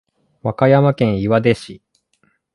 [0.41, 1.83] 和歌山県岩出市